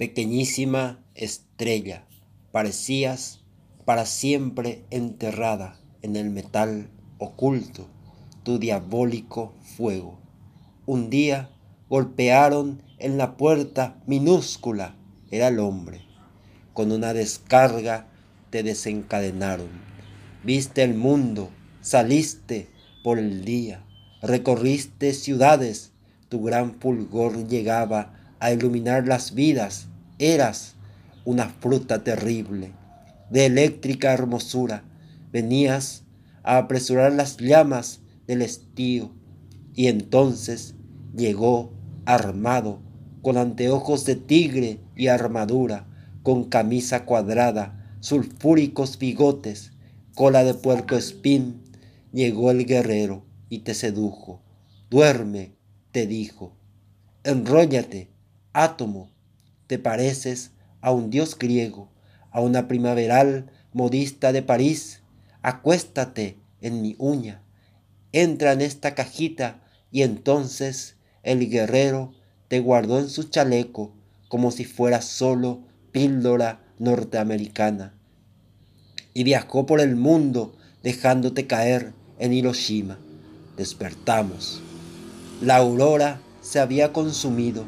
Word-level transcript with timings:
Pequeñísima 0.00 1.04
estrella, 1.14 2.06
parecías 2.52 3.40
para 3.84 4.06
siempre 4.06 4.82
enterrada 4.88 5.78
en 6.00 6.16
el 6.16 6.30
metal 6.30 6.88
oculto, 7.18 7.86
tu 8.42 8.58
diabólico 8.58 9.52
fuego. 9.76 10.18
Un 10.86 11.10
día 11.10 11.50
golpearon 11.90 12.82
en 12.96 13.18
la 13.18 13.36
puerta 13.36 14.00
minúscula, 14.06 14.96
era 15.30 15.48
el 15.48 15.58
hombre. 15.58 16.00
Con 16.72 16.92
una 16.92 17.12
descarga 17.12 18.06
te 18.48 18.62
desencadenaron. 18.62 19.68
Viste 20.42 20.82
el 20.82 20.94
mundo, 20.94 21.50
saliste 21.82 22.70
por 23.04 23.18
el 23.18 23.44
día, 23.44 23.84
recorriste 24.22 25.12
ciudades, 25.12 25.92
tu 26.30 26.42
gran 26.42 26.80
fulgor 26.80 27.46
llegaba 27.46 28.14
a 28.40 28.52
iluminar 28.52 29.06
las 29.06 29.34
vidas 29.34 29.86
eras 30.18 30.74
una 31.24 31.48
fruta 31.48 32.02
terrible, 32.02 32.72
de 33.30 33.46
eléctrica 33.46 34.12
hermosura. 34.12 34.82
Venías 35.30 36.02
a 36.42 36.56
apresurar 36.56 37.12
las 37.12 37.36
llamas 37.36 38.00
del 38.26 38.42
estío 38.42 39.12
y 39.74 39.86
entonces 39.86 40.74
llegó 41.16 41.72
armado, 42.06 42.80
con 43.22 43.36
anteojos 43.36 44.04
de 44.06 44.16
tigre 44.16 44.80
y 44.96 45.08
armadura, 45.08 45.86
con 46.22 46.44
camisa 46.44 47.04
cuadrada, 47.04 47.96
sulfúricos 48.00 48.98
bigotes, 48.98 49.72
cola 50.14 50.42
de 50.42 50.54
puerco 50.54 50.96
espín, 50.96 51.62
llegó 52.12 52.50
el 52.50 52.66
guerrero 52.66 53.24
y 53.48 53.60
te 53.60 53.74
sedujo. 53.74 54.42
Duerme, 54.90 55.54
te 55.92 56.06
dijo. 56.06 56.56
Enróllate, 57.24 58.09
átomo, 58.52 59.10
te 59.66 59.78
pareces 59.78 60.52
a 60.80 60.90
un 60.90 61.10
dios 61.10 61.38
griego, 61.38 61.88
a 62.30 62.40
una 62.40 62.68
primaveral 62.68 63.50
modista 63.72 64.32
de 64.32 64.42
París. 64.42 65.02
Acuéstate 65.42 66.38
en 66.60 66.82
mi 66.82 66.96
uña, 66.98 67.42
entra 68.12 68.52
en 68.52 68.60
esta 68.60 68.94
cajita 68.94 69.62
y 69.90 70.02
entonces 70.02 70.96
el 71.22 71.48
guerrero 71.48 72.12
te 72.48 72.60
guardó 72.60 72.98
en 72.98 73.08
su 73.08 73.24
chaleco 73.24 73.94
como 74.28 74.50
si 74.50 74.64
fuera 74.64 75.02
solo 75.02 75.62
píldora 75.92 76.60
norteamericana 76.78 77.94
y 79.14 79.24
viajó 79.24 79.66
por 79.66 79.80
el 79.80 79.96
mundo 79.96 80.54
dejándote 80.82 81.46
caer 81.46 81.92
en 82.18 82.32
Hiroshima. 82.32 82.98
Despertamos. 83.56 84.62
La 85.42 85.56
aurora 85.56 86.20
se 86.40 86.60
había 86.60 86.92
consumido 86.92 87.64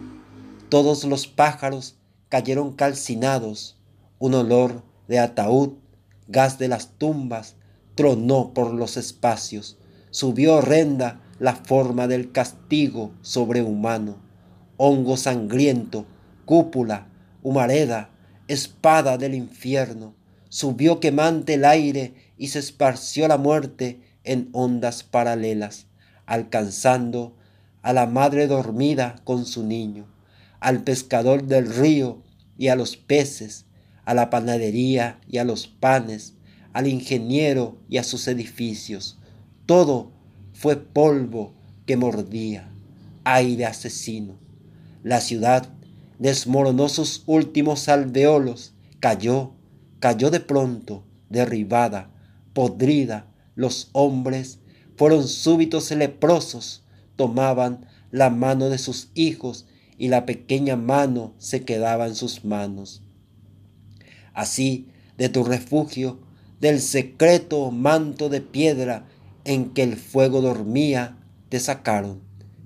todos 0.72 1.04
los 1.04 1.26
pájaros 1.26 1.96
cayeron 2.30 2.72
calcinados, 2.72 3.76
un 4.18 4.32
olor 4.32 4.82
de 5.06 5.18
ataúd, 5.18 5.74
gas 6.28 6.58
de 6.58 6.66
las 6.66 6.96
tumbas, 6.96 7.56
tronó 7.94 8.54
por 8.54 8.72
los 8.72 8.96
espacios, 8.96 9.76
subió 10.10 10.54
horrenda 10.54 11.20
la 11.38 11.56
forma 11.56 12.08
del 12.08 12.32
castigo 12.32 13.12
sobrehumano, 13.20 14.16
hongo 14.78 15.18
sangriento, 15.18 16.06
cúpula, 16.46 17.06
humareda, 17.42 18.08
espada 18.48 19.18
del 19.18 19.34
infierno, 19.34 20.14
subió 20.48 21.00
quemante 21.00 21.52
el 21.52 21.66
aire 21.66 22.14
y 22.38 22.48
se 22.48 22.60
esparció 22.60 23.28
la 23.28 23.36
muerte 23.36 24.00
en 24.24 24.48
ondas 24.52 25.02
paralelas, 25.02 25.84
alcanzando 26.24 27.36
a 27.82 27.92
la 27.92 28.06
madre 28.06 28.46
dormida 28.46 29.16
con 29.24 29.44
su 29.44 29.64
niño 29.64 30.11
al 30.62 30.84
pescador 30.84 31.44
del 31.44 31.74
río 31.74 32.22
y 32.56 32.68
a 32.68 32.76
los 32.76 32.96
peces, 32.96 33.66
a 34.04 34.14
la 34.14 34.30
panadería 34.30 35.20
y 35.28 35.38
a 35.38 35.44
los 35.44 35.66
panes, 35.66 36.34
al 36.72 36.86
ingeniero 36.86 37.78
y 37.88 37.98
a 37.98 38.04
sus 38.04 38.28
edificios. 38.28 39.18
Todo 39.66 40.12
fue 40.52 40.76
polvo 40.76 41.52
que 41.84 41.96
mordía, 41.96 42.70
aire 43.24 43.66
asesino. 43.66 44.38
La 45.02 45.20
ciudad 45.20 45.68
desmoronó 46.20 46.88
sus 46.88 47.24
últimos 47.26 47.88
alveolos, 47.88 48.72
cayó, 49.00 49.54
cayó 49.98 50.30
de 50.30 50.38
pronto, 50.38 51.04
derribada, 51.28 52.12
podrida. 52.52 53.26
Los 53.56 53.88
hombres 53.92 54.60
fueron 54.96 55.26
súbitos 55.26 55.90
leprosos, 55.90 56.84
tomaban 57.16 57.86
la 58.12 58.30
mano 58.30 58.68
de 58.68 58.78
sus 58.78 59.10
hijos 59.14 59.66
y 60.02 60.08
la 60.08 60.26
pequeña 60.26 60.74
mano 60.74 61.32
se 61.38 61.62
quedaba 61.62 62.08
en 62.08 62.16
sus 62.16 62.44
manos. 62.44 63.04
Así, 64.34 64.88
de 65.16 65.28
tu 65.28 65.44
refugio, 65.44 66.18
del 66.60 66.80
secreto 66.80 67.70
manto 67.70 68.28
de 68.28 68.40
piedra 68.40 69.06
en 69.44 69.70
que 69.70 69.84
el 69.84 69.94
fuego 69.94 70.40
dormía, 70.40 71.18
te 71.50 71.60
sacaron, 71.60 72.20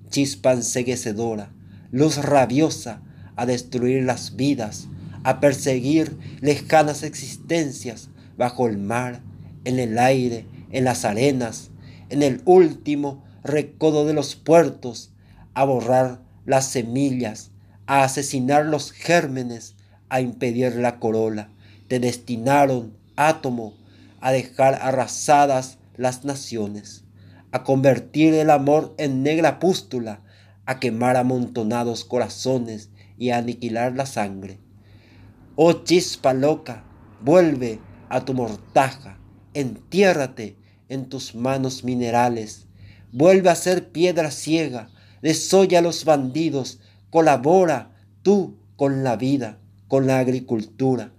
chispa 0.09 0.55
enseguecedora, 0.55 1.53
luz 1.91 2.17
rabiosa 2.17 3.03
a 3.37 3.45
destruir 3.45 4.05
las 4.05 4.37
vidas, 4.37 4.89
a 5.23 5.39
perseguir 5.39 6.17
lejanas 6.41 7.03
existencias 7.03 8.09
bajo 8.39 8.67
el 8.67 8.79
mar, 8.79 9.21
en 9.65 9.79
el 9.79 9.99
aire, 9.99 10.47
en 10.71 10.85
las 10.85 11.05
arenas, 11.05 11.69
en 12.09 12.23
el 12.23 12.41
último 12.47 13.25
recodo 13.45 14.07
de 14.07 14.15
los 14.15 14.37
puertos, 14.37 15.11
a 15.53 15.65
borrar 15.65 16.25
las 16.47 16.67
semillas, 16.67 17.51
a 17.87 18.05
asesinar 18.05 18.65
los 18.65 18.93
gérmenes, 18.93 19.75
a 20.09 20.21
impedir 20.21 20.77
la 20.77 20.99
corola. 20.99 21.51
Te 21.89 22.01
destinaron, 22.01 22.97
átomo, 23.17 23.75
a 24.21 24.33
dejar 24.33 24.75
arrasadas 24.81 25.79
las 25.97 26.25
naciones, 26.25 27.05
a 27.53 27.63
convertir 27.63 28.35
el 28.35 28.51
amor 28.51 28.95
en 28.99 29.23
negra 29.23 29.59
pústula, 29.59 30.21
a 30.65 30.81
quemar 30.81 31.17
amontonados 31.17 32.05
corazones 32.05 32.91
y 33.19 33.31
a 33.31 33.39
aniquilar 33.39 33.95
la 33.95 34.07
sangre. 34.07 34.59
Oh 35.55 35.85
chispa 35.85 36.35
loca, 36.35 36.85
vuelve 37.23 37.81
a 38.09 38.25
tu 38.25 38.35
mortaja, 38.35 39.19
entiérrate 39.55 40.57
en 40.89 41.09
tus 41.09 41.35
manos 41.35 41.83
minerales, 41.83 42.67
vuelve 43.13 43.49
a 43.49 43.55
ser 43.55 43.91
piedra 43.91 44.31
ciega, 44.31 44.91
desoya 45.23 45.81
a 45.81 45.83
los 45.83 46.05
bandidos, 46.05 46.81
colabora 47.11 47.95
tú 48.23 48.59
con 48.77 49.05
la 49.05 49.17
vida, 49.17 49.59
con 49.89 50.07
la 50.07 50.19
agricultura, 50.19 51.13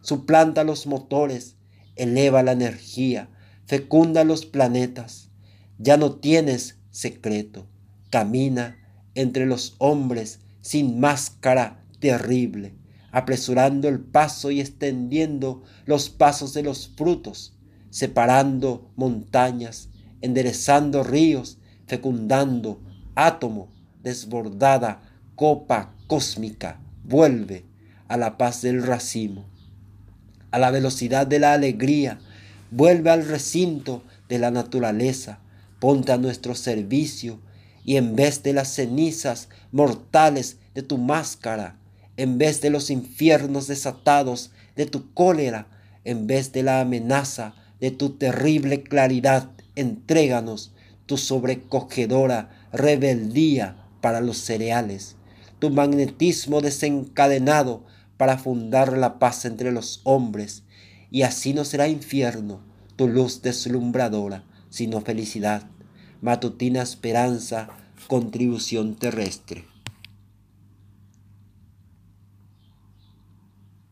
suplanta 0.00 0.64
los 0.64 0.86
motores, 0.86 1.56
eleva 1.96 2.42
la 2.42 2.52
energía, 2.52 3.30
fecunda 3.66 4.24
los 4.24 4.46
planetas. 4.46 5.30
Ya 5.78 5.96
no 5.96 6.16
tienes 6.16 6.78
secreto, 6.90 7.66
camina 8.10 8.76
entre 9.14 9.46
los 9.46 9.74
hombres 9.78 10.40
sin 10.60 11.00
máscara 11.00 11.84
terrible, 12.00 12.74
apresurando 13.12 13.88
el 13.88 14.00
paso 14.00 14.50
y 14.50 14.60
extendiendo 14.60 15.62
los 15.84 16.10
pasos 16.10 16.54
de 16.54 16.62
los 16.62 16.88
frutos, 16.88 17.56
separando 17.90 18.90
montañas, 18.96 19.90
enderezando 20.20 21.02
ríos, 21.02 21.58
fecundando 21.86 22.82
átomo, 23.16 23.68
desbordada 24.04 25.02
copa 25.34 25.92
cósmica, 26.06 26.78
vuelve 27.02 27.64
a 28.06 28.16
la 28.16 28.38
paz 28.38 28.62
del 28.62 28.82
racimo, 28.82 29.44
a 30.52 30.58
la 30.58 30.70
velocidad 30.70 31.26
de 31.26 31.40
la 31.40 31.52
alegría, 31.52 32.20
vuelve 32.70 33.10
al 33.10 33.26
recinto 33.26 34.04
de 34.28 34.38
la 34.38 34.50
naturaleza, 34.50 35.40
ponte 35.80 36.12
a 36.12 36.18
nuestro 36.18 36.54
servicio 36.54 37.40
y 37.84 37.96
en 37.96 38.16
vez 38.16 38.42
de 38.42 38.52
las 38.52 38.68
cenizas 38.68 39.48
mortales 39.72 40.58
de 40.74 40.82
tu 40.82 40.98
máscara, 40.98 41.76
en 42.16 42.38
vez 42.38 42.60
de 42.60 42.70
los 42.70 42.90
infiernos 42.90 43.66
desatados 43.66 44.52
de 44.74 44.86
tu 44.86 45.12
cólera, 45.12 45.66
en 46.04 46.26
vez 46.26 46.52
de 46.52 46.62
la 46.62 46.80
amenaza 46.80 47.54
de 47.80 47.90
tu 47.90 48.10
terrible 48.10 48.82
claridad, 48.82 49.50
entréganos 49.74 50.72
tu 51.06 51.18
sobrecogedora 51.18 52.50
rebeldía 52.72 53.76
para 54.00 54.20
los 54.20 54.38
cereales, 54.38 55.16
tu 55.58 55.70
magnetismo 55.70 56.60
desencadenado 56.60 57.84
para 58.16 58.38
fundar 58.38 58.96
la 58.96 59.18
paz 59.18 59.44
entre 59.44 59.72
los 59.72 60.00
hombres, 60.04 60.62
y 61.10 61.22
así 61.22 61.54
no 61.54 61.64
será 61.64 61.88
infierno 61.88 62.60
tu 62.96 63.08
luz 63.08 63.42
deslumbradora, 63.42 64.44
sino 64.70 65.00
felicidad, 65.00 65.62
matutina 66.20 66.82
esperanza, 66.82 67.68
contribución 68.08 68.96
terrestre. 68.96 69.64